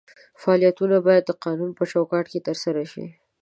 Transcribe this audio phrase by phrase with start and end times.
[0.41, 3.05] فعالیتونه باید د قانون په چوکاټ کې ترسره شي.